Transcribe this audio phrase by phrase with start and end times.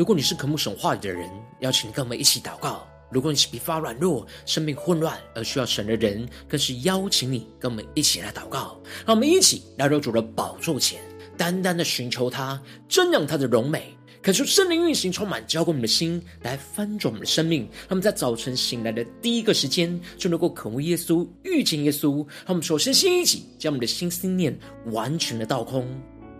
[0.00, 1.28] 如果你是渴慕神话语的人，
[1.58, 8.80] 邀请你跟我们一起祷告；如果你是疲乏软弱、生命混乱而需要神的人，更是邀请你跟我们一起来祷告。
[9.04, 10.98] 让我们一起来到主的宝座前，
[11.36, 17.64] 单单的寻求他，瞻仰他的荣美，恳求圣灵运行，充满浇灌我们的心，来翻转我们的生命。
[17.80, 22.26] 让我们在早晨醒来的第一个时间，就能够渴慕耶稣、遇见耶稣。
[22.46, 24.58] 让我们首先先一起将我们的心思念
[24.92, 25.86] 完全的倒空。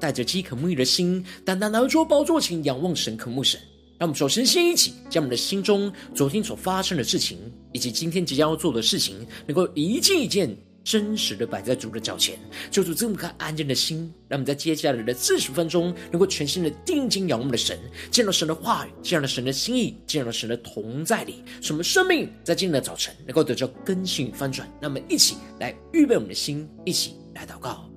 [0.00, 3.60] 带着饥渴沐浴的心，单单拿出宝座前仰望神、渴慕神。
[3.98, 7.38] 让我们首先先一起将我们的心中昨天所发生的事情，
[7.70, 12.38] 以及今天即将要做的事情，能够一件一件真实的摆在主的脚前，
[12.70, 17.78] 求主这么颗安静的心，让我们在接下来的四十分钟，能够全心的定睛仰望我们的神，
[18.10, 24.66] 见到神的话语，见到神的心意，见到神的同在里，使我们生命在今天的早晨能够得到更新与翻转。
[24.80, 27.89] 那么一起来预备我们的心，一起来祷告。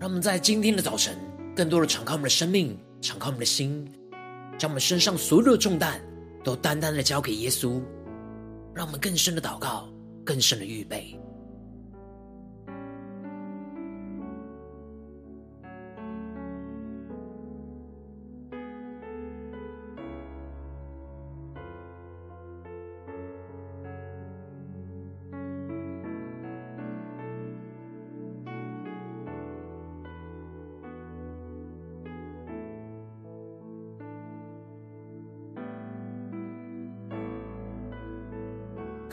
[0.00, 1.14] 让我们在今天的早晨，
[1.54, 3.86] 更多的敞开我们的生命，敞开我们的心，
[4.56, 6.00] 将我们身上所有的重担
[6.42, 7.82] 都单单的交给耶稣，
[8.74, 9.92] 让我们更深的祷告，
[10.24, 11.19] 更深的预备。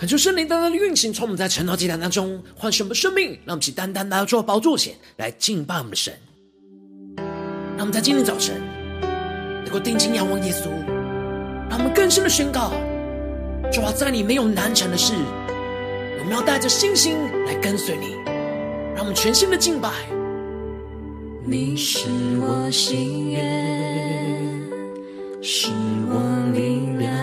[0.08, 6.14] 恳求圣灵单单的运行，从我们在晨祷祭坛当中换什么生命，让我们起单单来到宝座前来敬拜我们的神。
[7.76, 8.56] 让我们在今天早晨
[9.66, 10.70] 能够定睛仰望耶稣，
[11.70, 12.72] 让我们更深的宣告：
[13.70, 15.12] 主啊，在你没有难成的事，
[16.20, 18.16] 我们要带着信心来跟随你。
[18.96, 19.92] 让我们全新的敬拜。
[21.44, 22.08] 你是
[22.40, 24.64] 我心愿，
[25.42, 25.70] 是
[26.08, 27.14] 我力量，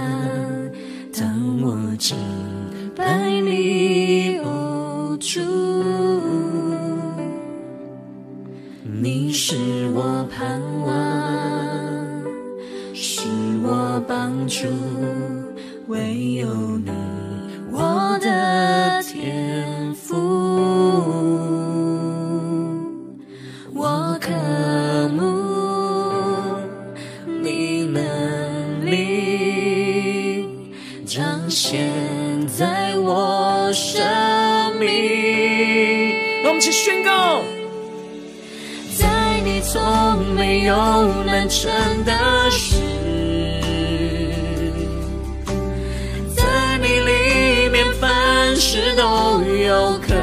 [1.15, 2.15] 当我敬。
[5.27, 5.41] 主，
[8.83, 9.57] 你是
[9.95, 10.93] 我盼望，
[12.93, 13.23] 是
[13.63, 14.67] 我帮助，
[36.65, 37.43] 起宣告，
[38.99, 40.75] 在你从没有
[41.27, 41.71] 难成
[42.07, 42.77] 的事，
[46.35, 50.15] 在你里面凡事都有可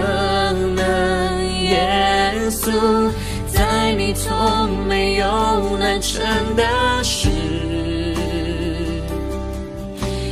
[0.76, 1.64] 能。
[1.66, 3.12] 耶稣，
[3.48, 6.24] 在你从没有难成
[6.56, 6.64] 的
[7.04, 7.30] 事，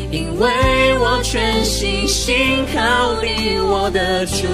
[0.10, 0.50] 因为。
[1.02, 4.48] 我全心信靠你，我的主。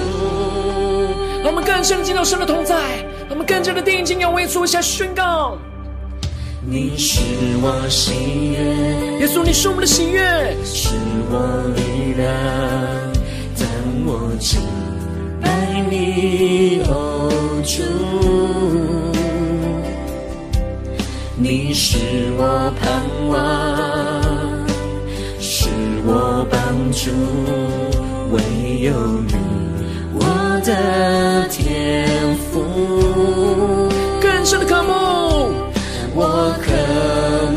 [1.45, 2.75] 让我们更深的进到神的同在，
[3.19, 5.59] 让我们更加的定睛，要为主下宣告。
[6.67, 7.21] 你是
[7.61, 8.13] 我喜
[8.49, 10.95] 悦，耶稣，你是我们的喜悦，是
[11.29, 11.37] 我
[11.75, 12.27] 力量。
[13.59, 13.67] 当
[14.07, 14.59] 我敬
[15.39, 15.47] 拜
[15.87, 17.29] 你，哦
[17.63, 17.83] 主，
[21.37, 21.99] 你是
[22.39, 23.35] 我盼望。
[25.39, 25.69] 是
[26.07, 26.57] 我帮
[26.91, 27.11] 助，
[28.31, 28.41] 唯
[28.79, 28.89] 有
[29.27, 29.44] 你，我
[30.65, 32.07] 的天
[32.51, 33.89] 赋。
[34.21, 34.91] 更深的渴慕，
[36.13, 36.71] 我渴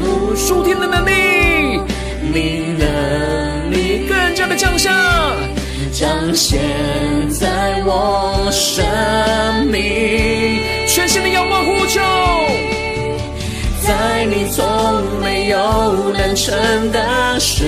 [0.00, 1.80] 慕属天的能力，
[2.32, 4.92] 你能力更加的降下，
[5.92, 6.60] 彰显
[7.30, 8.84] 在我生
[9.66, 12.00] 命，全新的仰望呼求。
[13.86, 14.64] 在你从
[15.22, 16.54] 没有难成
[16.92, 17.64] 的事，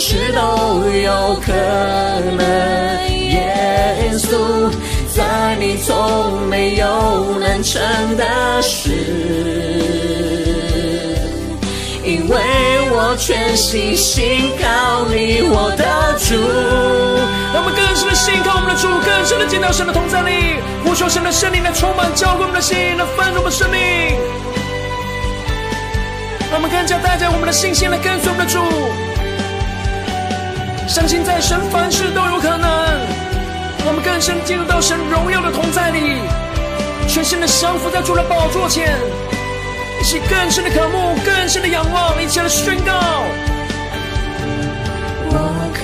[0.00, 2.40] 事都有可能。
[3.12, 4.72] 耶稣，
[5.14, 7.82] 在你从没有难成
[8.16, 8.90] 的事，
[12.02, 12.38] 因为
[12.90, 15.84] 我全心信靠你，我的
[16.18, 16.34] 主。
[17.52, 23.78] 让我们更深的信靠我们的主，更深的见到神的同在里，呼求神的圣灵来充满浇灌我们的心，来丰盛我们的生命。
[26.50, 28.58] 让我们更加带着我们的信心来跟随我们的主，
[30.90, 32.68] 相信在神凡事都有可能。
[33.86, 36.16] 我们更深进入到神荣耀的同在里，
[37.06, 38.98] 全心的降服在主的宝座前。
[40.00, 42.92] 一起更深的渴慕，更深的仰望，一起来宣告。
[45.30, 45.36] 我
[45.78, 45.80] 渴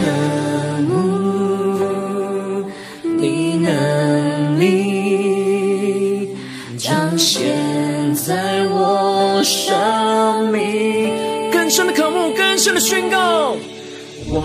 [0.88, 2.68] 慕
[3.16, 6.36] 你能力
[6.76, 13.56] 彰显在我生命，更深的渴慕，更深的宣告。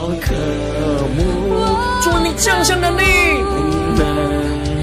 [0.04, 0.34] 我渴
[1.16, 1.22] 慕
[2.02, 3.04] 主你降下能力，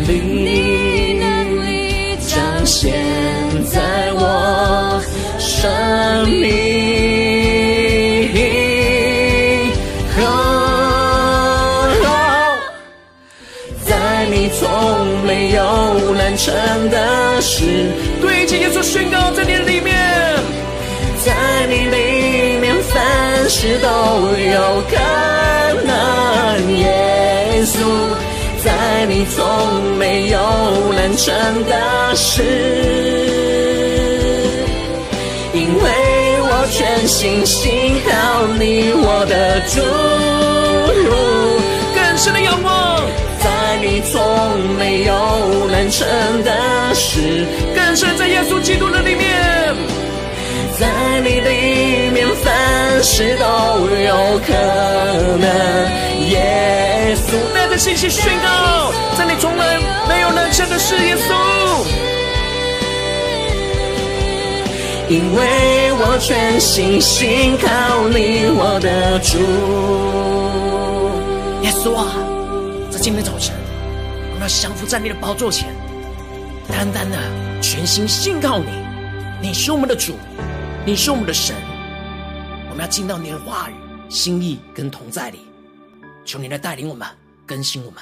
[0.07, 2.95] 你能力彰显
[3.67, 5.03] 在我
[5.41, 5.69] 生
[6.29, 6.47] 命，
[13.85, 16.55] 在你从没有难成
[16.91, 17.91] 的事。
[18.21, 19.55] 对，请耶稣宣告在你
[23.61, 24.95] 事都有可
[25.85, 25.91] 能。
[26.77, 27.75] 耶稣，
[28.63, 30.39] 在你从没有
[30.95, 31.35] 难成
[31.65, 32.41] 的事。
[35.53, 35.91] 因为
[36.41, 39.81] 我全心信靠你，我的主，
[41.97, 43.03] 更深的仰望，
[43.43, 44.15] 在你从
[44.79, 46.07] 没有难成
[46.45, 47.45] 的事，
[47.75, 49.75] 更深在耶稣基督的里面，
[50.79, 50.87] 在
[51.25, 51.88] 你里面
[52.49, 53.45] 凡事都
[53.95, 54.55] 有可
[55.37, 55.47] 能。
[56.31, 59.79] 耶稣，带着信心宣告，在你从来
[60.09, 61.35] 没有难成的事，耶稣。
[65.11, 69.39] 因为我全心信靠你，我的主。
[71.63, 72.17] 耶稣啊，
[72.91, 73.55] 在今天早晨，
[74.31, 75.69] 我们要降服在你的宝座前，
[76.67, 77.19] 单单的
[77.61, 78.71] 全心信靠你。
[79.43, 80.15] 你是我们的主，
[80.87, 81.55] 你是我们的神。
[82.79, 83.75] 我们要进到你的话语、
[84.09, 85.41] 心意跟同在里，
[86.25, 87.09] 求你来带领我们，
[87.45, 88.01] 更新我们。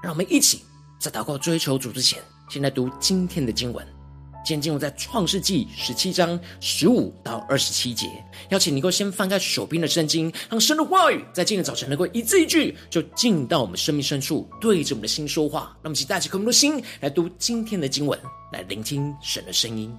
[0.00, 0.64] 让我们一起
[1.00, 3.84] 在祷告追求主之前，先来读今天的经文。
[4.44, 8.08] 今天进入在创世纪十七章十五到二十七节，
[8.50, 15.62] 邀请你够先翻开手边的圣经，让神的话语在今天早晨能够一字一句就进到我们生命深处，对着我们的心说话。
[15.82, 18.16] 让我们一起带着渴慕的心来读今天的经文，
[18.52, 19.92] 来聆听神的声音。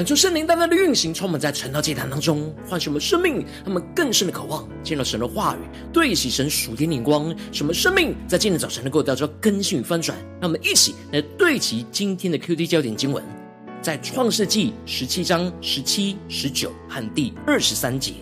[0.00, 5.58] 恳求圣灵单单的运行，充满在晨祷祭坛当中，唤醒我们生命，他们更深的渴望见到神的话语，
[5.92, 10.16] 对齐神属天灵光，什么生命在今天早晨能够得到更新与翻转。
[10.40, 13.22] 让我们一起来对齐今天的 Q D 焦点经文，
[13.82, 18.14] 在创世纪十七章十七、十九和第二十三节，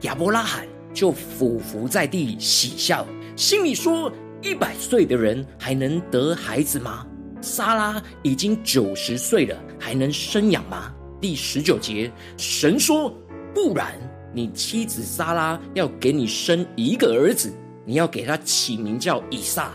[0.00, 3.06] 亚伯拉罕就俯伏在地喜笑，
[3.36, 7.06] 心里说：一百岁的人还能得孩子吗？
[7.40, 10.92] 撒拉已经九十岁了，还能生养吗？
[11.20, 13.14] 第十九节，神说
[13.54, 13.92] ：“不然，
[14.32, 17.52] 你妻子撒拉要给你生一个儿子，
[17.84, 19.72] 你要给他起名叫以撒。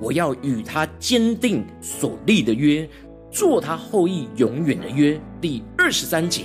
[0.00, 2.88] 我要与他坚定所立的约，
[3.30, 6.42] 做他后裔永远的约。”第二十三节，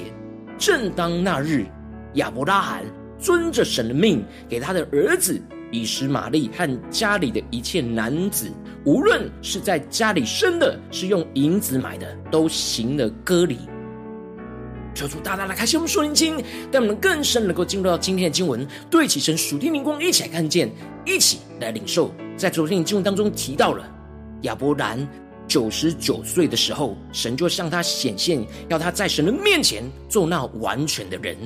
[0.60, 1.66] 正当那日，
[2.14, 2.84] 亚伯拉罕
[3.18, 5.42] 遵着神的命，给他的儿子。
[5.72, 8.52] 以实玛利和家里的一切男子，
[8.86, 13.58] 无论是在家里生的，是用银子买的，都行了割礼。
[14.96, 20.72] 求主大大的开启我们属灵经，让我们更深能够进入到今天的经文，对齐神属天灵光，一起来看见，
[21.06, 22.10] 一起来领受。
[22.38, 23.86] 在昨天的经文当中提到了
[24.44, 25.06] 亚伯兰
[25.48, 31.38] 九十九岁的时候，神就向他显现，要他在神的面前做那完全的人。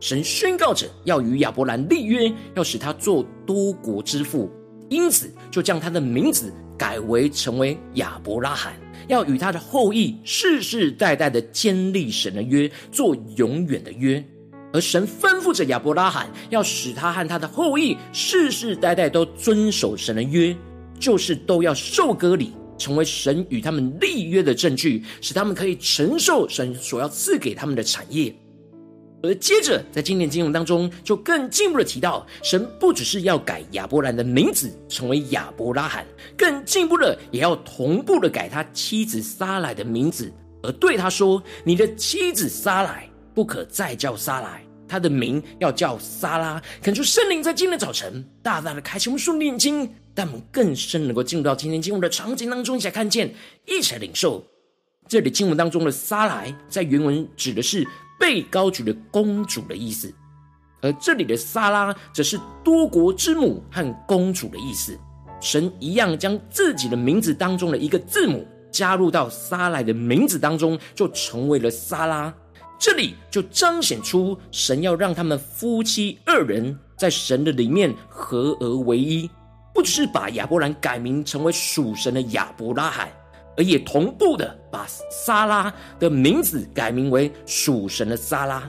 [0.00, 4.48] 神宣告着要与亚伯兰立约，要使他做多国之父，
[4.88, 8.74] 因此就将他的名字改为成为亚伯拉罕，
[9.08, 14.24] 要与他的后裔世世代代的建立神的约，做永远的约。
[14.72, 20.56] 而神吩咐着亚伯拉罕，要使他和他的后裔世世代代都遵守神的约，
[20.98, 28.34] 就是都要受割礼，成为神与他们立约的证据，使他们可以承受神所要赐给他们的产业。
[29.24, 40.30] 而接着，在今天经文当中，就更进一步的提到，神不只是要改亚伯兰的名字成为亚伯拉罕，更进一步的也要同步的改他妻子撒莱的名字，
[40.62, 54.44] 而对他说：“你的妻子撒莱不可再叫撒莱，他的名要叫撒拉。”恳求圣灵在今天早晨大大的开启我们属灵眼睛，让我们更深能够进入到今天经文的场景当中，一起来看见，一起来领受。
[55.08, 57.86] 这里经文当中的撒莱，在原文指的是。
[58.18, 60.12] 被高举的公主的意思，
[60.80, 64.98] 而这里的撒拉则是多国之母和公主的意思。
[65.40, 72.32] 神一样将自己的名字当中的一个字母加入到撒莱的名字当中，就成为了撒拉。
[72.78, 79.30] 这里就彰显出神要让他们夫妻二人在神的里面合而为一，
[79.74, 83.10] 不只是把亚伯兰改名成为属神的亚伯拉罕。
[83.56, 88.68] 而也同步的把撒拉的名字改名为属神的撒拉，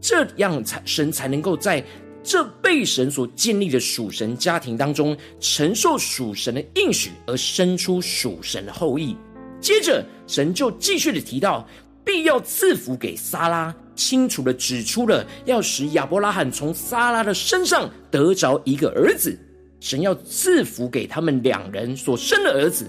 [0.00, 1.84] 这样才神才能够在
[2.22, 9.16] 这被神所建立的属神家庭当中承受属神的应许，而生出属神的后裔。
[9.60, 11.66] 接着，神就继续的提到，
[12.04, 19.38] 必要赐福给撒拉，清楚的指出了要使亚伯拉罕从撒拉的身上得着一个儿子。
[19.78, 22.88] 神要赐福给他们两人所生的儿子。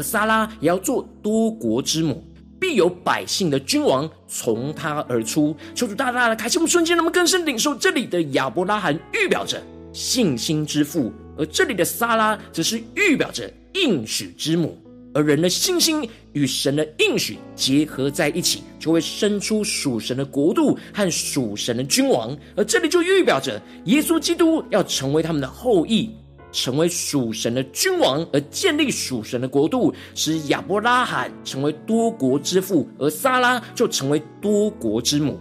[0.00, 2.24] 而撒拉也要做多国之母，
[2.58, 5.54] 必有百姓的君王从他而出。
[5.74, 14.78] 求主大大的开启我们瞬间，那么更深领受这里的亚伯拉罕预表着信心之父，而这里的撒拉则是预表着应许之母。
[15.12, 22.34] 而人的信心与神的应许结合在一起，就会生出属神的国度和属神的君王。
[22.56, 26.10] 而这里就预表着耶稣基督要成为他们的后裔。
[26.52, 35.38] 成为属神的君王，而建立属神的国度，使亚伯拉罕成为多国之父，而撒拉就成为多国之母。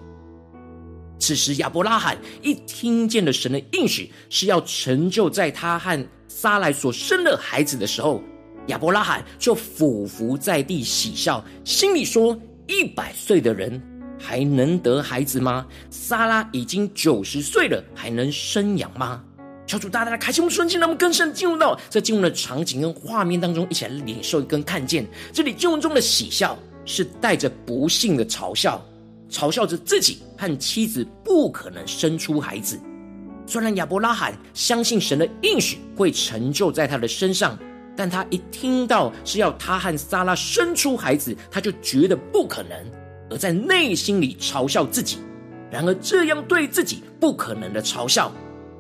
[1.20, 8.22] 此时，亚伯拉罕一听见了神的应许是要成就在他和撒莱所生的孩子的时候，
[8.68, 13.82] 亚伯拉罕就俯伏在地喜笑，心里说：“一百岁的人
[14.18, 15.68] 还能得孩子吗？
[15.90, 19.22] 撒拉已经九十岁了，还能生养吗？”
[19.70, 25.06] 求主大大的开心我们瞬间，让我们更深进入到在经文的场景跟画面当中，一起来领受跟看见。
[25.32, 28.84] 这里经文中的喜笑是带着不幸的嘲笑，
[29.30, 32.80] 嘲笑着自己和妻子不可能生出孩子。
[33.46, 37.56] 虽然亚伯拉罕相信神的应许会成就在他的身上，
[37.96, 42.76] 但他一听到是要他和撒拉生出孩子，他就觉得不可能，
[43.30, 45.20] 而在内心里嘲笑自己。
[45.70, 48.32] 然而，这样对自己不可能的嘲笑，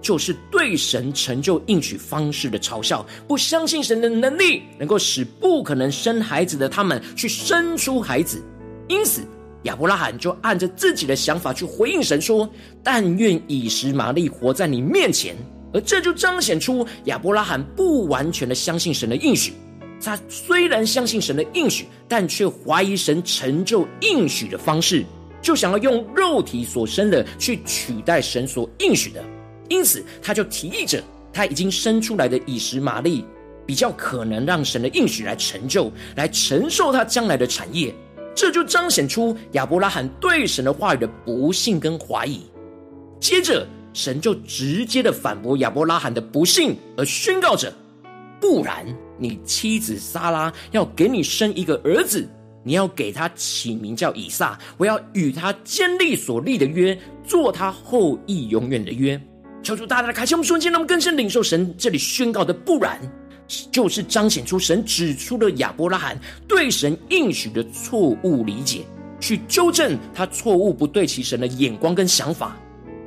[0.01, 8.41] 就是对神成就应许方式的嘲笑，不相信神的能力能够使不可能生孩子的他们去生出孩子，
[8.87, 9.21] 因此
[9.63, 12.49] 亚伯拉罕就按着自己的想法去回应神说
[12.81, 15.35] ：“但愿以实玛利活在你面前。”
[15.73, 19.53] 而这就彰显出亚伯拉罕不完全的相信神的应许。
[20.01, 25.05] 他虽然相信神的应许，但却怀疑神成就应许的方式。
[25.41, 29.23] 就想要用肉体所生的去取代神所应许的，
[29.69, 33.23] 因此他就提议着他已经生出来的以实玛利，
[33.65, 37.93] 比较可能让神的应许来成就，来承受他将来的产业。
[38.35, 42.41] 这就彰显出亚伯拉罕对神的话语的不信跟怀疑。
[43.19, 47.73] 接着，神就直接的反驳亚伯拉罕的不信，而宣告着：
[48.39, 48.85] 不然，
[49.17, 52.27] 你妻子撒拉要给你生一个儿子。
[52.63, 59.19] 你要给他起名叫以撒，我要与他坚立所立的约，做他后裔永远的约。
[59.61, 62.99] 求主大大的开启我们瞬间，让我们更深领受神这里宣告的，不然
[63.71, 68.81] 就是彰显出神指出了亚伯拉罕对神应许的错误理解，
[69.19, 72.57] 去纠正他错误不对齐神的眼光跟想法，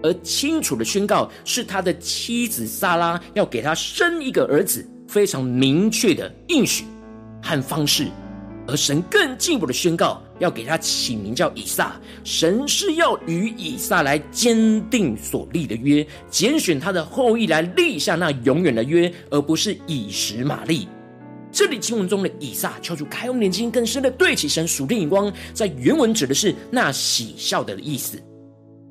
[0.02, 6.84] 而清楚的宣告是他的妻子撒拉要给他生一个儿子，非常明确的应许
[7.42, 8.08] 和方式。
[8.68, 11.98] 而神更进一步的宣告，要给他起名叫以撒。
[12.24, 20.88] 神是要与以撒来坚定所立的约，拣选他的后裔来立下那永远的约，而不是以实玛利。
[21.52, 28.20] 这里经文中的以撒，求主开我们眼睛，更深的对起神属灵眼光，在原文指的是那喜笑的意思。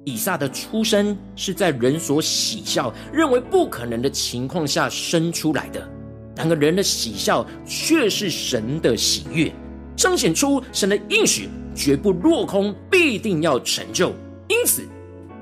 [0.06, 5.88] 以撒的出生是在人所喜笑、认为不可能的情况下生出来的。
[6.36, 9.52] 然而，人的喜笑却是神的喜悦，
[9.96, 14.14] 彰显出神的应许绝不落空，必定要成就。
[14.48, 14.84] 因此，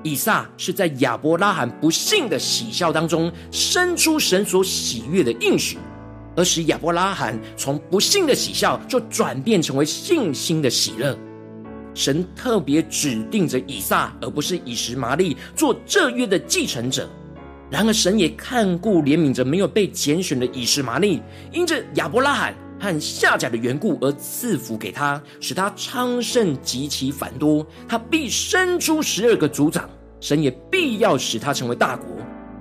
[0.03, 5.77] 以撒是在亚伯拉罕不信的喜笑当中，生出神所喜悦的应许，
[6.35, 11.17] 而使亚伯拉罕从不信的喜笑，就转变成为信心的喜乐。
[11.95, 17.09] 神特别指定着以撒，而不是以实玛利，做这约的继承者。
[17.69, 27.65] 然而，神也看顾怜悯着没有被拣选的以实玛利，因着亚伯拉罕和下甲的缘故而赐福给他，使他昌盛极其繁多。
[27.87, 29.89] 他必生出十二个族长，
[30.19, 32.07] 神也必要使他成为大国。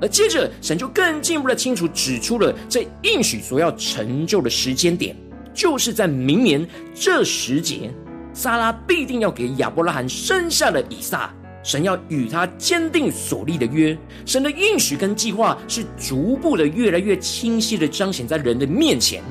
[0.01, 5.17] 而接着，神就更进一步的清楚指出了这应许所要成就的时间点，
[5.55, 7.93] 就是在明年这时节，
[8.33, 11.33] 撒拉必定要给亚伯拉罕生下了以撒。
[11.65, 19.23] 神要与他坚定所立的约，神的应许跟计划是逐步的越来越清晰的彰显在人的面前。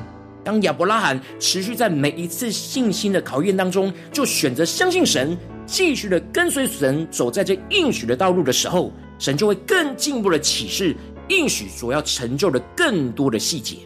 [0.48, 10.96] 当亚伯拉罕持续在每一次信心的考验当中，就选择相信神，继续的跟随神走在这应许的道路的时候，神就会更进一步的启示
[11.28, 13.76] 应许所要成就的更多的细节。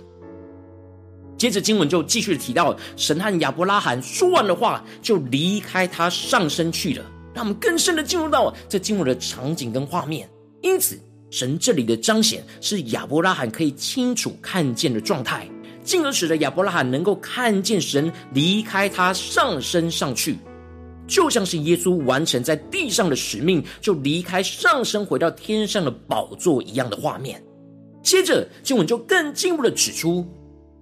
[1.37, 7.05] 接着经文就继续提到，神和亚伯拉罕说完的话，就离开他上身去了。
[7.35, 10.97] 让我们更深的进入到这经文的场景跟画面，因此
[11.29, 15.49] 神这里的彰显是亚伯拉罕可以清楚看见的状态，
[15.83, 20.39] 进而使得亚伯拉罕能够看见神离开他上升上去，
[21.07, 27.43] 就像是耶稣完成在地上的使命，就离开上升回到天上的宝座一样的画面。
[28.03, 30.27] 接着经文就更进一步的指出，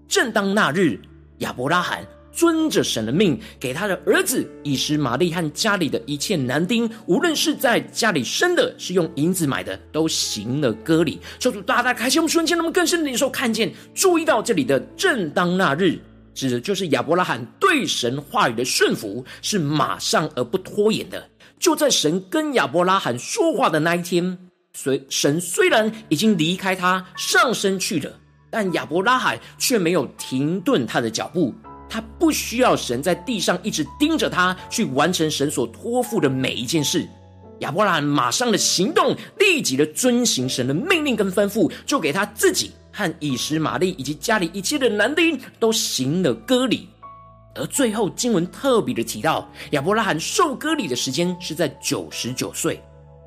[0.09, 1.01] 正当那日，
[1.39, 2.07] 亚伯拉罕。
[2.41, 11.21] 遵着神的命，给他的儿子以实玛利和家里的一切男丁，无论是在家里生的，是用银子买的，都行了割礼。
[11.39, 15.99] 求主大大开心我们瞬间，那么更深的领受看见，注意到这里的正当那日，
[16.33, 21.23] 指的就是亚伯拉罕对神话语的顺服，是马上而不拖延的。
[21.59, 24.39] 就在神跟亚伯拉罕说话的那一天，
[24.73, 28.11] 虽神虽然已经离开他上升去了，
[28.49, 31.55] 但亚伯拉罕却没有停顿他的脚步。
[31.91, 37.07] 他不需要神在地上一直盯着他去完成神所托付的每一件事。
[37.59, 46.89] 亚伯拉罕马上的行动，立即的遵行神的命令跟吩咐，就给他自己和以实玛利以及家里一切的男丁都行了割礼。
[47.57, 52.81] 而最后经文特别的提到，亚伯拉罕受割礼的时间是在九十九岁。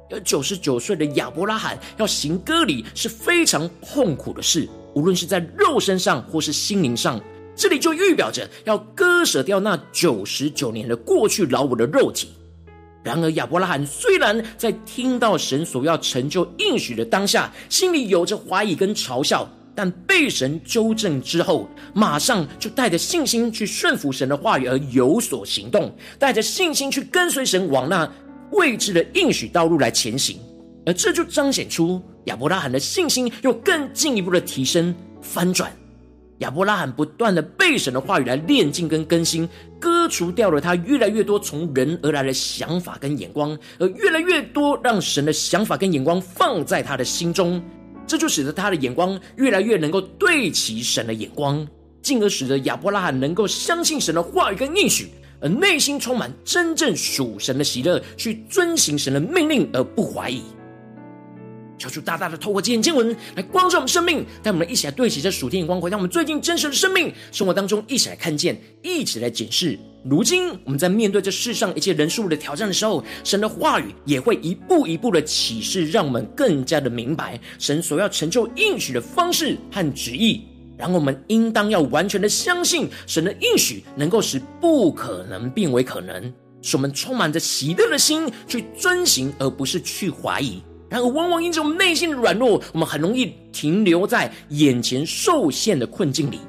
[0.10, 7.20] 而九十九岁的亚伯拉罕要行割礼是非常痛苦的事，无论是在肉身上或是心灵上。
[7.56, 12.30] 这里就预表着要割舍掉那九十九年的过去老我的肉体。
[13.04, 28.10] 然而亚伯拉罕虽然在听到神所要成就应许的当下，心里有着怀疑跟嘲笑，但被神纠正之后，马上就带着信心去顺服神的话语而有所行动，带着信心去跟随神往那
[28.52, 30.40] 未知的应许道路来前行。
[30.86, 35.70] 而这就彰显出亚伯拉罕的信心又更进一步的提升翻转。
[36.44, 39.48] 亚伯拉罕不断的被神的话语来炼净跟更新，
[39.80, 47.64] 割除掉了他越来越多从人而来的想法跟眼光，而越来越多让神的想法跟眼光放在他的心中，
[48.06, 51.66] 这就使得他的眼光越来越能够对齐神的眼光，
[52.02, 55.08] 进而使得亚伯拉罕能够相信神的话语跟应许，
[55.40, 60.42] 而内心充满真正属神的喜乐，去遵行神的命令而不怀疑。
[61.84, 69.78] 求主大大的透过今天经文来光照我们生命，带我们一起来对齐这属天的光辉，让我们最近真实的生命生活当中一起来看见，一起来检视。
[70.06, 80.46] 如今我们在面对这世上一切人事物的挑战的时候，神的话语也会一步一步的启示，让我们更加的明白神所要成就应许的方式和旨意。
[80.78, 90.62] 然后我们应当要完全的相信神的应许能够使不可能变为可能，使我们充满着喜乐的心去遵行，而不是去怀疑。
[90.94, 96.40] 然而，往往因着我们内心的软弱，我们很容易停留在眼前受限的困境里，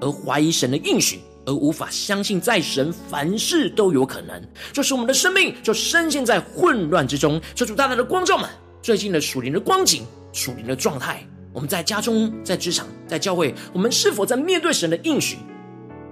[0.00, 4.42] 而怀疑神的应许，而无法相信在神凡事都有可能。
[4.72, 7.38] 就是我们的生命就深陷在混乱之中。
[7.54, 8.48] 求主大大的光照们，
[8.80, 15.36] 最近的属灵的光景、属灵的状态，我们在家中、在职场、在教会，我们是否在面对神的应许，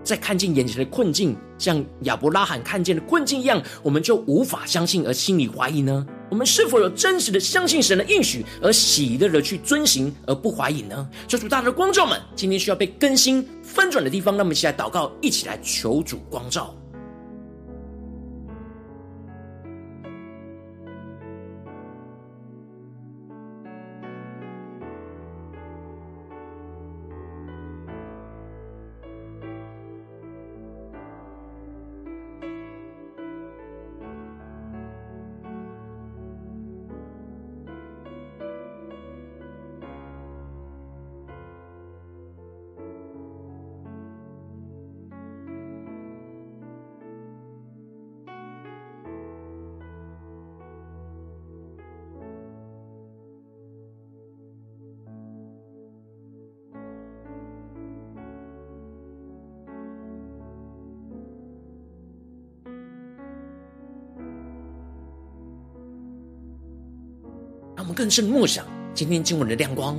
[0.09, 6.07] 在看见眼前的困境，像亚伯拉罕看见的困境一样，我们就无法相信而心里怀疑呢？
[6.31, 11.07] 我们是否有真实的相信神的应许，而喜乐的去遵行，而不怀疑呢？
[11.27, 16.75] 求主大的光照们，今天需要被更新翻转的地方，让我们一起来祷告，一起来求主光照。
[67.99, 69.99] 更深默想今天经文的亮光，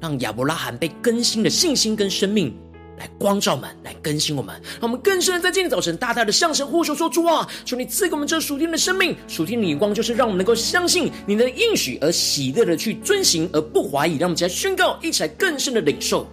[0.00, 2.56] 让亚伯拉罕被更新的信心跟生命
[2.96, 4.54] 来光照们，来更新我们。
[4.74, 14.16] 让我们更深的在今天早晨大大的向神呼求说：主啊，求你赐给我们这属天的生命，属天的眼光，就是让我们能够相信你的应许，而喜乐的去遵行，而不怀疑。
[14.16, 16.24] 让我们一起来宣告，一起来更深的领受。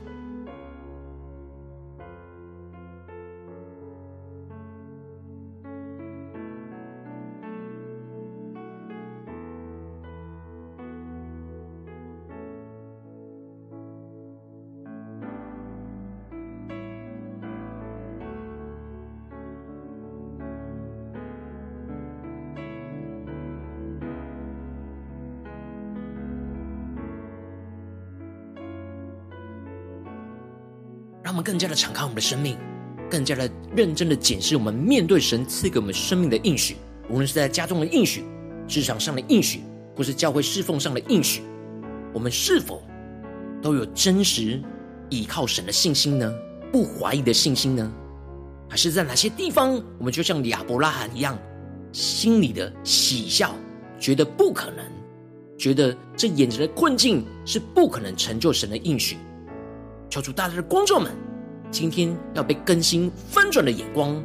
[31.33, 32.55] 我们更加的敞开我们的生命，
[33.09, 36.77] 更加的认真的检视我们面对神赐给我们生命的应许，
[37.09, 38.23] 无论是在家中的应许、
[38.67, 39.61] 职场上的应许，
[39.95, 41.41] 或是教会侍奉上的应许，
[42.13, 42.83] 我们是否
[43.63, 44.61] 都有真实
[45.09, 46.31] 依靠神的信心呢？
[46.71, 47.91] 不怀疑的信心呢？
[48.69, 51.35] 还是在哪些地方，我们就像亚伯拉罕一样，
[51.91, 53.55] 心里的喜笑，
[53.99, 54.85] 觉得不可能，
[55.57, 59.17] 觉得这眼前的困境是不可能成就神的应许？
[60.13, 61.11] 求主大家的光照们，
[61.71, 64.23] 今天要被更新翻转的眼光。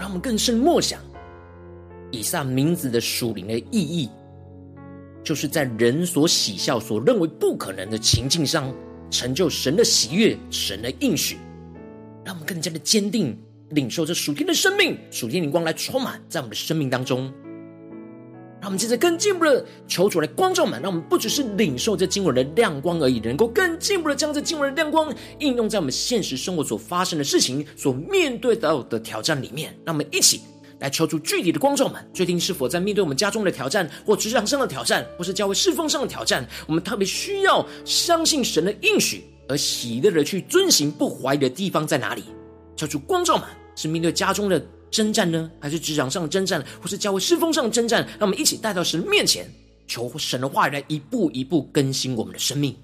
[0.00, 0.98] 让我们更深默想，
[2.10, 4.08] 以上名字的属灵的意义，
[5.22, 8.74] 就是在人所喜笑、所认为不可能的情境上，
[9.10, 11.36] 成就神的喜悦、神的应许。
[12.24, 13.38] 让我们更加的坚定
[13.72, 17.30] 领受这属天的生命、属天灵光来充满在我们的生命当中。
[18.60, 29.74] 让我们接着更进一步的求主来光照们，让我们不只是领受这经文的亮光而已，能够更进一步的将这经文的亮光应用在我们现实生活所发生的事情、所面对到的挑战里面。
[29.84, 30.42] 让我们一起
[30.78, 42.24] 来求主具体的光照们，决定是否在面对我们家中的挑战，或职场上的挑战，或是教会侍奉上的挑战，我们特别需要相信神的应许，而喜乐的去遵行，不怀疑的地方在哪里？
[42.76, 44.62] 求主光照们，是面对家中的。
[44.90, 48.04] 征战呢，还是职场上的征战，或是教会侍奉上的征战？
[48.18, 49.48] 让我们一起带到神面前，
[49.86, 52.74] 求神的话语来一步一步更新我们的生命。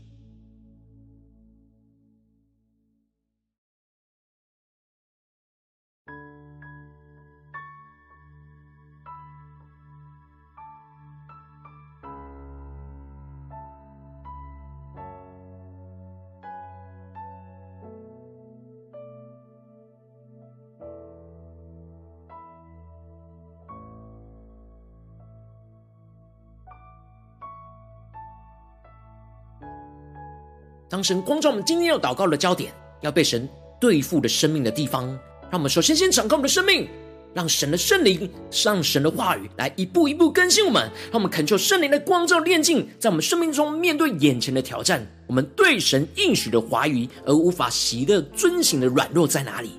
[30.88, 33.49] 当神光照我们今天要祷告的焦点，要被神
[33.81, 35.07] 对付的生命的地方，
[35.51, 36.88] 让我们首先先掌控我们的生命，
[37.35, 38.31] 让神的圣灵，
[38.64, 49.72] 让神的话语来一步一步更新我们，让我们恳求圣灵的光照炼净，在我们生命中面对眼前的挑战，我们对神应许的怀疑而无法喜乐遵行的软弱在哪里？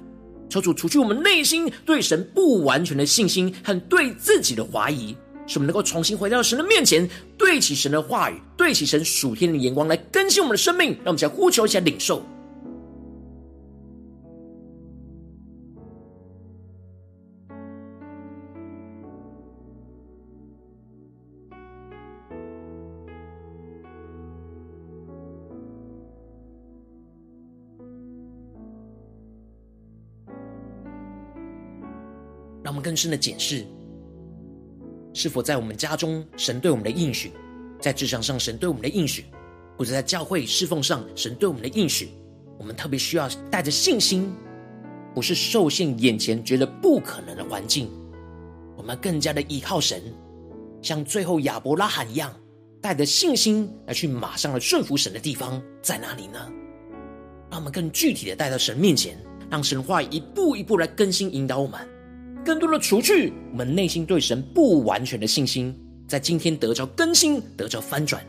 [0.49, 5.15] 求主除去我们内心对神不完全的信心和对自己的怀疑。
[5.47, 10.89] 使我们能够重新回到神的面前，对齐神的话语，对齐神属天的眼光，来更新我们的生命。
[11.03, 12.21] 让我们一起来呼求，一起来领受。
[32.63, 33.65] 让我们更深的检视。
[35.17, 37.31] 是否在我们家中，神对我们的应许；
[37.81, 39.23] 在职场上，神对我们的应许；
[39.75, 42.09] 或者在教会侍奉上，神对我们的应许，
[42.59, 44.31] 我们特别需要带着信心，
[45.15, 47.89] 不是受限眼前觉得不可能的环境，
[48.77, 50.03] 我们更加的依靠神，
[50.83, 52.31] 像最后亚伯拉罕一样，
[52.79, 56.47] 带着信心来去马上的顺服神的地方在哪里呢？
[57.49, 59.17] 让我们更具体的带到神面前，
[59.49, 61.79] 让神话一步一步来更新引导我们。
[62.47, 65.75] 更多的除去我们内心对神不完全的信心，
[66.07, 68.25] 在今天得着更新，得着翻转。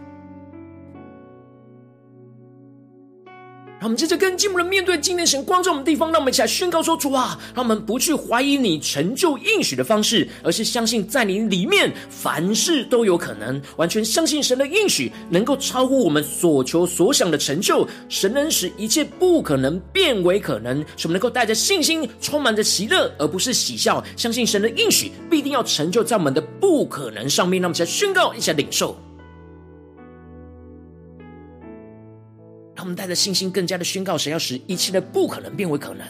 [3.80, 17.86] 让我们接着跟进一步的面对今天神光照我们的地方，让我们一起来宣告说：主啊，让我们不去怀疑你成就应许的方式，而是相信在你里面凡事都有可能，完全相信神的应许能够超乎我们所求所想的成就。
[18.08, 27.62] 神能使一切不可能变为可能，使我们能够带着信心，充满着喜乐，而不是喜笑，相信神的应许必定要成就在我们的不可能上面。
[27.62, 28.96] 让我们一起来宣告，一起来领受。
[32.88, 36.04] 们带着信心，更加的宣告神要使一切的不可能变为可能，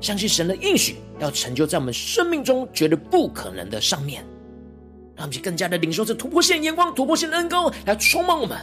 [0.00, 4.24] 相信神的应许要成就在我们生命中觉得不可能的上面，
[5.16, 8.58] 让我们更加的领受这突破性眼光、突破性的恩膏来充满我们。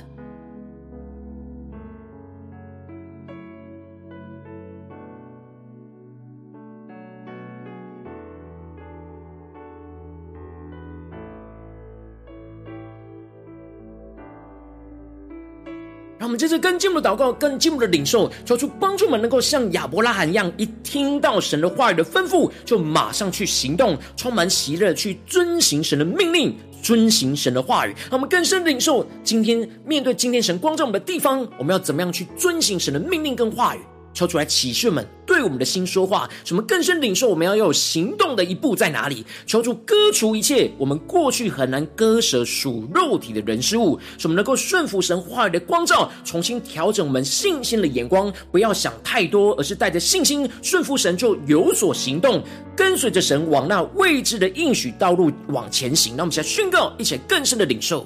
[16.20, 26.54] 让我们接着更进一步的祷告，跟进一步的领受，求出帮助我们能够像亚伯拉罕一样，一听到神的话语的吩咐，就马上去行动，充满喜乐，去遵行神的命令，
[26.84, 27.96] 遵行神的话语。
[28.10, 33.80] 让我们更深的领受，今天面对今天神光照我们的地方，我们要怎么样去遵行神的命令跟话语？
[34.14, 37.30] 求主来启示们对我们的心说话，什么更深领受？
[37.30, 39.26] 我们要有行动的一步在哪里？
[39.46, 52.44] 求主割除一切我们过去很难割舍属肉体的人事物，什么能够顺服神话语的光照，重新调整我们信心的眼光，不要想太多，而是带着信心顺服神，就有所行动，
[52.76, 56.16] 跟随着神往那未知的应许道路往前行。
[56.18, 58.06] 那我们现在宣告，一起更深的领受。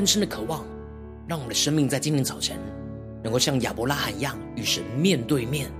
[0.00, 0.64] 更深的渴望，
[1.28, 2.56] 让我们的生命在今天早晨
[3.22, 5.70] 能够像亚伯拉罕一样与神面对面，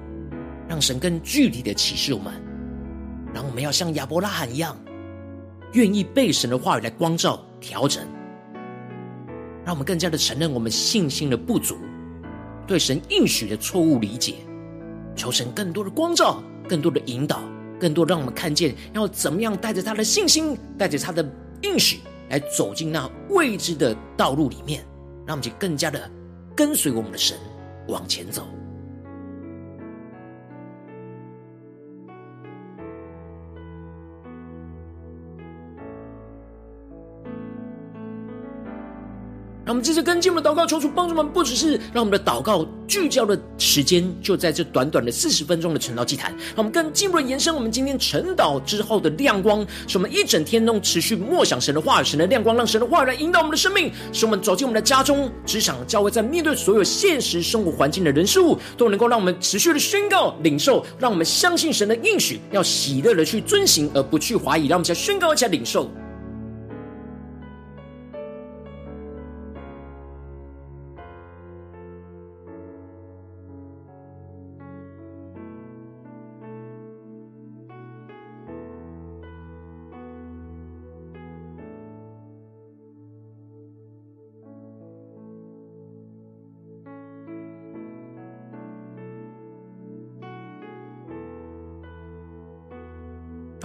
[0.68, 2.30] 让神更具体的启示我们。
[3.32, 4.76] 让我们要像亚伯拉罕一样，
[5.72, 8.06] 愿意被神的话语来光照、调整，
[9.64, 11.78] 让我们更加的承认我们信心的不足，
[12.66, 14.34] 对神应许的错误理解，
[15.16, 17.40] 求神更多的光照、更多的引导、
[17.80, 21.26] 更多让我们看见要怎么样带着他的信心，带着他的
[21.62, 22.00] 应许。
[22.30, 24.84] 来走进那未知的道路里面，
[25.26, 26.10] 让我们就更加的
[26.56, 27.36] 跟随我们的神
[27.88, 28.46] 往前走。
[39.70, 64.66] 让我们接着跟进我们的祷告，求主帮助我们，不只是让我们的祷告聚焦的时间就在这短短的四十分钟的晨祷祭坛，让我们更进一步的延伸我们今天晨祷之后的亮光，使我们一整天都持续默想神的话，神的亮光，让神的话来引导我们的生命，使我们走进我们的家中、职场、教会，在面对所有现实生活环境的人事物，都能够让我们持续的宣告、领受，让我们相信神的应许，要喜乐的去遵行，而不去怀疑。
[64.66, 65.88] 让我们先宣告一下领受。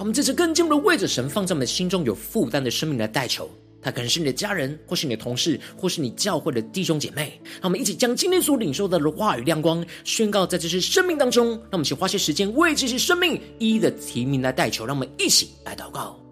[0.05, 3.49] 我们这次更进一步的为着神放在我们心中有负担的生命来代求。
[3.81, 7.41] 他可能是你的家人，或是你的同事，或是你教会的弟兄姐妹。
[7.53, 11.47] 让我们一起将今天所领受到的话语亮光宣告在这些生命当中。
[11.47, 14.85] 让我们一起花些时间为这些生命一一的提名来代求。
[14.85, 16.24] 让我们一起来祷告。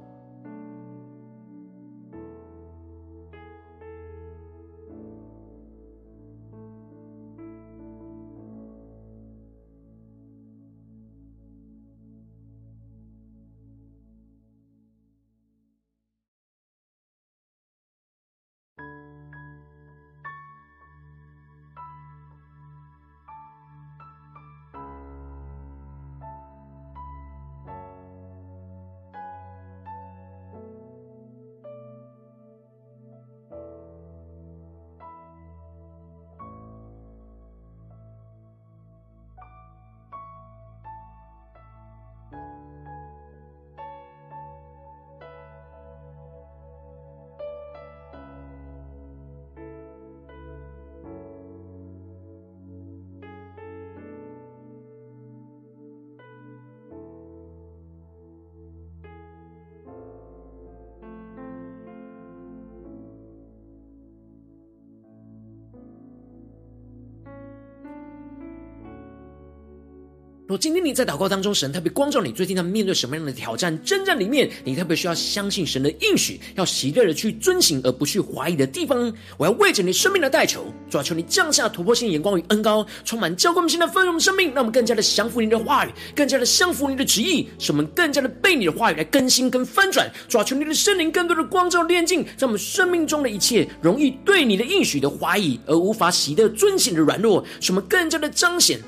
[70.58, 90.12] 今天你在祷告当中，神特别光照你，最近他们面对什么样的挑战、征战里面，你特别需要相信神的应许，要喜乐的去遵行，而不去怀疑的地方，我要为着你生命的代求，主要求你降下突破性眼光与恩膏，充满浇灌我们心的丰盛生命，让我们更加的降服你的话语，更加的降服你的旨意，使我们更加的被你的话语来更新跟翻转。
[90.28, 98.80] 主要求你的圣灵更多的光照炼净，在我们生命中的一切容易对你的应许的怀疑而无法喜乐遵行的软弱，使我们更加的彰显。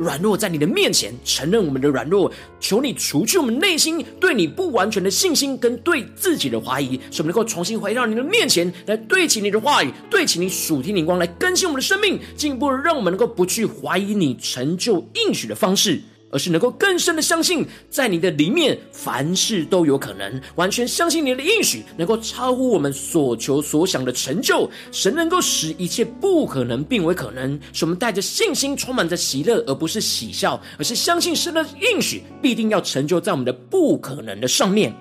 [0.00, 16.00] 软弱在你的面前，承认我们的软弱，求你除去我们内心对你不完全的信心跟对自己的怀疑，使我们能够重新回到你的面前来对齐你的话语，对齐你属天灵光来更新我们的生命，进一步让我们能够不去怀疑你成就应许的方式。
[16.30, 20.40] 而是能够更深的相信，在你的里面，凡事都有可能。
[20.54, 24.70] 完全相信你的应许，能够超乎我们所求所想的成就。
[24.92, 34.94] 神能够使一切不可能变为可能，使我们带着信心，充满着喜乐，而不是喜笑，而是相信神的应许必定要成就在我们的不可能的上面。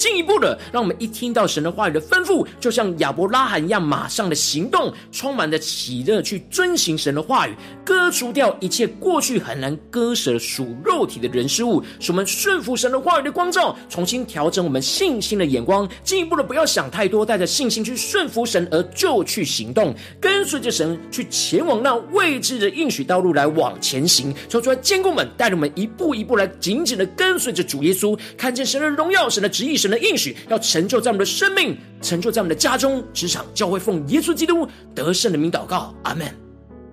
[0.00, 15.86] 进一步的，让我们一听到神的话语的吩咐，就像亚伯拉罕一样，马上的行动，充满着喜乐去遵行神的话语，割除掉一切过去很难割舍属肉体的人事物，使我们顺服神的话语的光照，重新调整我们信心的眼光。
[16.02, 24.34] 进一步的，不要想太多，带着信心去顺服神，而就去行动，跟随着神去前往那未知的应许道路来往前行。
[24.48, 36.26] 求主来坚固们，带着我们一步一步来紧紧的跟随着主耶稣，看见神的荣耀，神的旨意，神的应许要成就在我们的生命，成就在我们的家中、职场、教会，奉耶稣基督得胜的名祷告，阿门。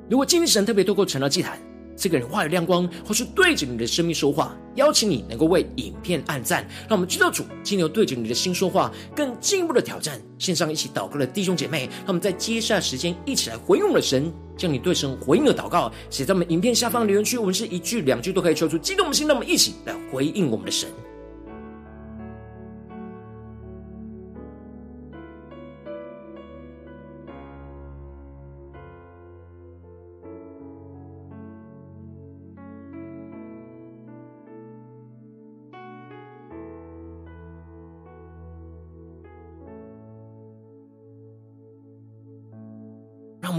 [0.09, 1.59] 如果今天神特别透过成了祭坛
[1.95, 10.21] 这个人话语亮光，或是对着你的生命说话，邀请你能够为影片按赞，让我们知道主今天对着你的心说话，更进一步的挑战。
[10.37, 20.87] 线上一起祷告的弟兄姐妹，让我们在接下来时间一起来回应我们的神，将你对神回应的祷告写在我们影片下方留言区，我们是一句两句都可以说出激动我们心，让我们一起来回应我们的神。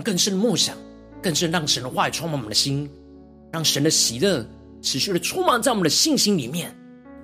[0.09, 0.75] 更深的默想，
[1.23, 2.89] 更深让神的话语充满我们的心，
[3.53, 4.43] 让神的喜乐
[4.81, 6.75] 持续的充满在我们的信心里面。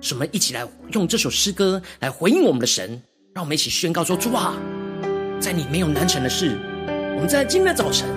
[0.01, 3.01] 使我们一起来用这首诗歌来回应我们的神，
[3.33, 4.55] 让我们一起宣告说：主啊，
[5.39, 6.59] 在你没有难成的事。
[7.15, 8.07] 我们在今天的早晨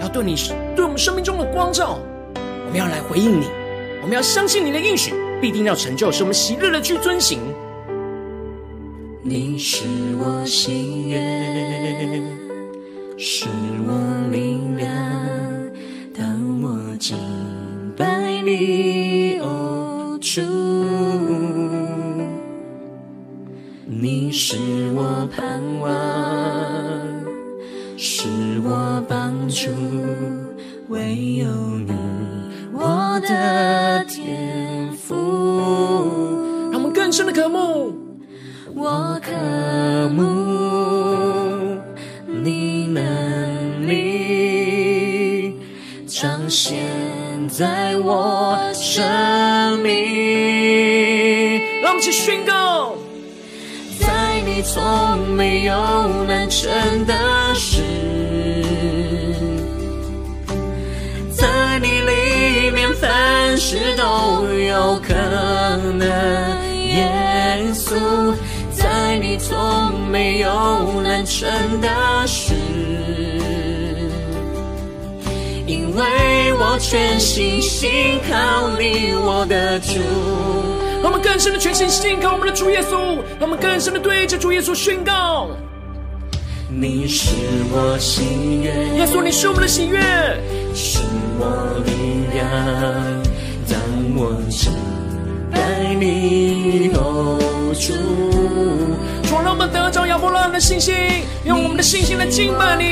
[0.00, 0.34] 要对你
[0.74, 2.00] 对我们生命中的光照，
[2.34, 3.46] 我们要来回应你，
[4.02, 7.38] 我们要相信你的应许必定要成就，使我们喜乐的去遵行。
[9.22, 9.84] 你是
[10.18, 12.39] 我心愿。
[13.22, 13.48] 是
[13.86, 13.92] 我
[14.32, 14.88] 力量，
[16.16, 17.18] 当我敬
[17.94, 20.40] 拜你，哦主，
[23.84, 24.56] 你是
[24.94, 25.90] 我盼望，
[27.98, 28.26] 是
[28.64, 29.68] 我帮助，
[30.88, 31.46] 唯有
[31.76, 31.92] 你，
[32.72, 35.14] 我的天赋。
[36.72, 37.92] 让我们更深的渴慕，
[38.74, 40.59] 我渴慕。
[47.50, 49.92] 在我生命，
[51.56, 52.94] 一起宣告。
[53.98, 55.74] 在你从没有
[56.26, 56.70] 难成
[57.06, 57.14] 的
[57.54, 57.82] 事，
[61.30, 65.12] 在你里面凡事都有可
[65.98, 66.08] 能。
[66.86, 68.32] 耶稣，
[68.72, 71.48] 在你从没有难成
[71.80, 71.88] 的
[72.26, 72.54] 事，
[75.66, 76.02] 因为
[76.62, 79.94] 我全心信靠你，我的主。
[81.02, 85.48] 让我们更深的全心信靠我们的主耶稣，让我们更深的对着主耶稣宣告：
[86.68, 87.34] 你是
[87.72, 89.98] 我心愿，耶稣，你是我们的喜悦，
[90.74, 90.98] 是
[91.38, 92.46] 我力量，
[93.66, 93.80] 当
[94.14, 94.68] 我知
[95.80, 97.94] 敬拜你主。
[99.24, 100.94] 主，让我们得着亚伯拉罕的信心，
[101.44, 102.84] 用我们的信心来敬拜你。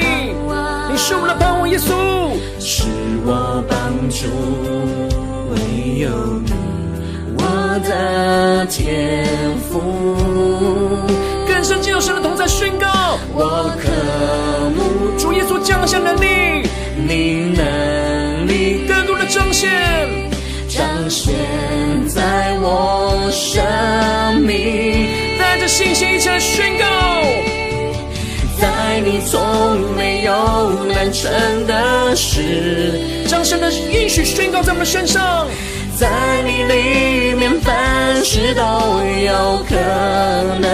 [0.90, 1.92] 你是我们的盼望，耶稣，
[2.58, 2.84] 是
[3.26, 4.26] 我帮助，
[5.52, 6.08] 唯有
[6.46, 6.52] 你。
[7.36, 9.26] 我的天
[9.70, 9.82] 父，
[11.46, 13.18] 更深进入神的同在宣告。
[13.34, 13.90] 我渴
[14.74, 16.66] 慕主耶稣降下能力，
[16.96, 19.70] 你能力更多的彰显，
[20.68, 20.80] 彰
[21.10, 21.34] 显
[25.78, 26.84] 信心一起来宣告，
[28.60, 31.30] 在你从没有难成
[31.68, 35.46] 的事，掌声的应许宣告在我们身上。
[35.96, 36.08] 在
[36.44, 38.60] 你里面，凡事都
[39.24, 39.76] 有可
[40.58, 40.68] 能。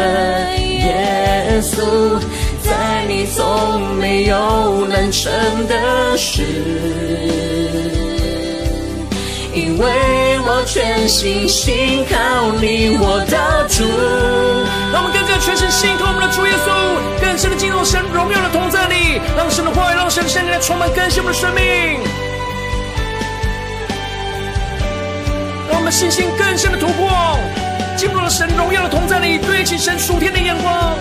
[0.62, 2.18] 耶稣，
[2.62, 5.30] 在你从没有难成
[5.68, 6.42] 的事，
[9.78, 13.82] 为我全心信靠你，我的主。
[14.92, 16.68] 让我们更加全身心信靠我们的主耶稣，
[17.20, 21.98] 更深的进入神荣耀的同在里，让神的话语，让神的圣灵来充满更新我们的生命。
[25.68, 27.10] 让我们信心更深的突破，
[27.96, 30.94] 进入了神荣耀的同在里，对齐神属天的眼光。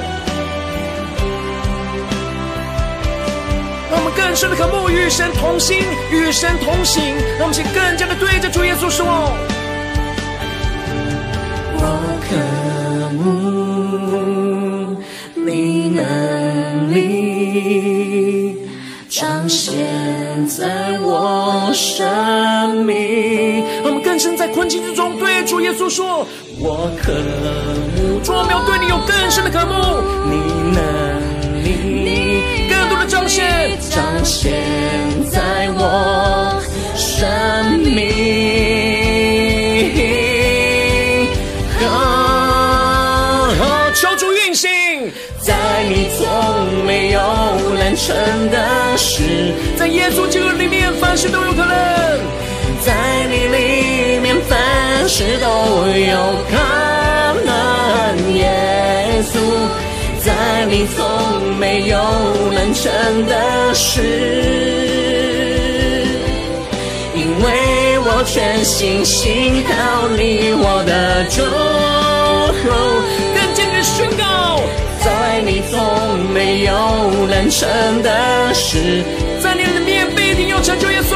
[3.93, 5.77] 让我们更深的渴慕与神同心，
[6.11, 7.13] 与神同行。
[7.37, 9.05] 让我们先更加的对着主耶稣说：
[11.77, 12.35] 我渴
[13.13, 14.97] 慕
[15.35, 18.57] 你能力
[19.07, 19.77] 彰显
[20.47, 23.63] 在我生命。
[23.83, 26.25] 我们更深在困境之中，对主耶稣说
[26.59, 27.13] ：“我渴
[27.95, 30.01] 慕。”主，我们要对你有更深的渴慕。
[30.31, 30.37] 你
[30.73, 30.81] 能
[31.71, 34.51] 你更多的彰显，彰显
[35.31, 36.61] 在我
[36.95, 38.43] 生命。
[43.95, 44.69] 求主运行，
[45.39, 45.53] 在
[45.87, 47.21] 你从没有
[47.77, 48.15] 难成
[48.49, 51.73] 的事，在耶稣基督里面，凡事都有可能。
[52.81, 52.93] 在
[53.29, 55.47] 你里面，凡事都
[55.87, 56.17] 有
[56.49, 56.92] 可能。
[61.73, 61.97] 没有
[62.51, 62.91] 难成
[63.25, 63.99] 的事，
[67.15, 71.41] 因为我全心信靠你，我的主。
[73.33, 74.61] 更坚定宣告，
[75.03, 77.67] 在你从没有难成
[78.03, 79.03] 的事，
[79.41, 80.91] 在你里面必定有成就。
[80.91, 81.15] 耶稣。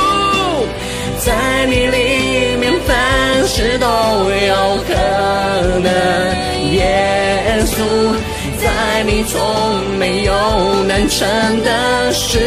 [1.19, 4.95] 在你里面，凡事都有可
[5.83, 5.91] 能。
[6.73, 7.75] 耶稣，
[8.97, 10.33] 在你从没有
[10.85, 11.29] 难成
[11.61, 12.39] 的事，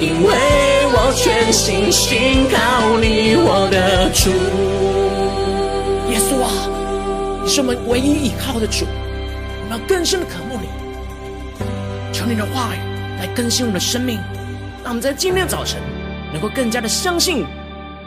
[0.00, 0.32] 因为
[0.94, 4.30] 我全心信靠你，我的主。
[6.10, 6.48] 耶稣啊，
[7.44, 10.66] 你是我们唯一依靠的主，我们要更深的渴慕你，
[12.14, 12.78] 求你的话语
[13.18, 14.18] 来更新我们的生命。
[14.82, 15.78] 让我们在今天早晨，
[16.32, 17.44] 能够更加的相信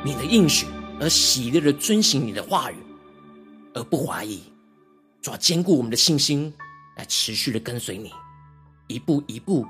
[0.02, 0.66] 你的应许，
[1.00, 2.76] 而喜乐的遵行你的话语，
[3.76, 4.42] 而不怀疑。
[5.32, 6.54] 要坚固我们的信心，
[6.96, 8.12] 来持续的跟随你，
[8.88, 9.66] 一步一步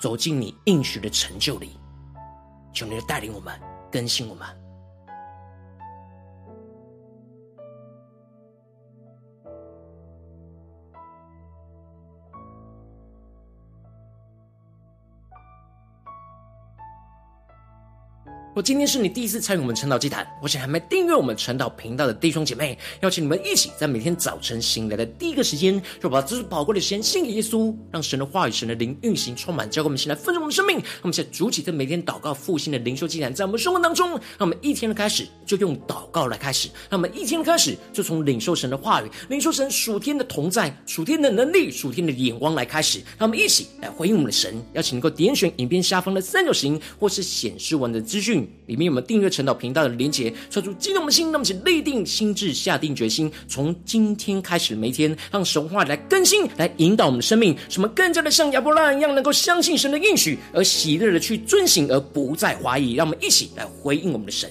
[0.00, 1.78] 走进你应许的成就里。
[2.72, 3.58] 求你带领我们，
[3.90, 4.65] 更新我们。
[18.56, 30.76] 如果今天是你第一次参与我们晨祷祭坛，或是还没订阅我们晨祷频道的弟兄姐妹，邀请你们一起在每天早晨醒来的第一个时间，就把这宝贵的时间献给耶稣，让神的话语、神的灵运行充满，教给我们现在丰盛我们的生命。
[30.76, 43.00] 让我们现在主起这每天祷告复兴的灵修祭坛，在我们生活当中，让我们一天的开始就用祷告来开始，让我们一天的开始就从领受神的话语、领受神属天的同在、属天的能力、属天的眼光来开始。
[43.18, 44.54] 让我们一起来回应我们的神。
[44.72, 48.45] 邀请能够点选影片下方的三角形，或是显示完的资讯。
[48.66, 62.94] 里面有没有订阅陈祷频道的连结，说出激动的心，那么请立定心智，下定决心，从今天开始每一天，让神话来更新，来引导我们的生命，什么更加的像亚伯拉一样，能够相信神的应许，而喜乐的去遵行，而不再怀疑。
[62.94, 64.50] 让我们一起来回应我们的神。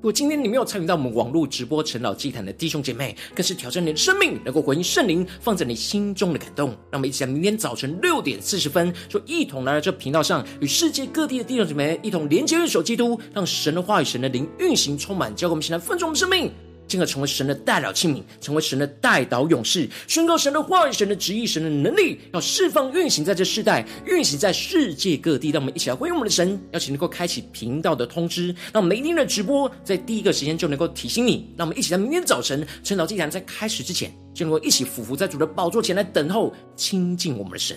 [0.00, 6.70] 如果今天你没有参与到我们网络直播陈老祭坛的弟兄姐妹，更是挑战你的生命，能够回应圣灵放在你心中的感动。
[6.90, 16.50] 让我们一起在明天早晨六点四十分，就一同来到这频道上，与世界各地的弟兄姐妹一同连接、认守基督，让神的话语、神的灵运行充满，教给我们现在丰盛的生命。
[16.90, 25.50] 进而成为神的代祷器皿，成为神的代祷勇士，宣告神的话语、神的旨意、神的能力，要释放运行在这世代，运行在世界各地。
[25.50, 31.54] 让我们一起来回应我们的神，邀请能够开启频道的通知，让我们每一天的直播在第一个时间就能够提醒你。
[31.56, 37.76] 让我们一起在明天早晨晨祷祭坛在开始之前，就能够一起俯伏在主的宝座前来等候亲近我们的神。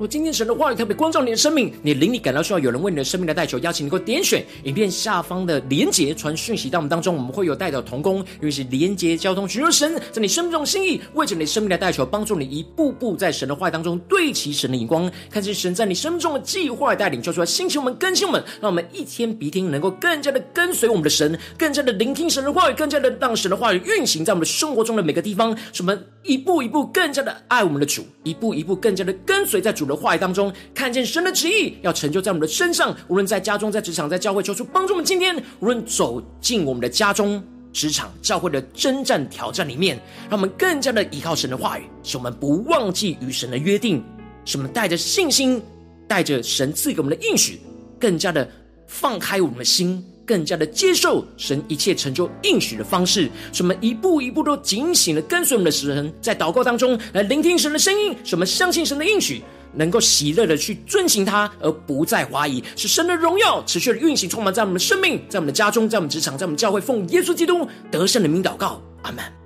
[0.00, 35.04] 我今天神的话语特别光照你的生命，你灵里感到需要有人为你的生命来代求，邀请你给我点选影片下方的连结，传讯息到我们当中，我们会有代祷同工，尤其是连结交通，寻求神在你生命中的心意，为着你生命来代求，帮助你一步步在神的话语当中对齐神的眼光，看见神在你生命中的计划带领，就出来兴起我们更新我们，让我们一天比一天能够更加的跟随我们的神，更加的聆听神的话语，更加的让神的话语运行在我们的生活中的每个地方，使我们一步一步更加的爱我们的主，一步一步更加的跟随在主的话语当中，看见神的旨意要成就在我们的身上，无论在家中、在职场、在教会，求主帮助我们。
[35.04, 44.02] 今天无论走进我们的家中、职场、教会的征战挑战里面，让我们更加的依靠神的话语，使我们不忘记与神的约定，
[44.44, 45.60] 使我们带着信心，
[46.06, 47.60] 带着神赐给我们的应许，
[47.98, 48.48] 更加的
[48.86, 50.04] 放开我们的心。
[50.26, 59.42] 更加的接受神一切成就应许的方式，使我们一步一步都警醒的跟随我们的神，在祷告当中来聆听神的声音，使我们相信神的应许，
[59.74, 69.39] 能够喜乐的去遵行它，而不再怀疑，是神的荣耀持续的运行，充满在我们的生命，在我们的家中，在我们职场，在我们教会，奉耶稣基督得胜的名祷告，阿门。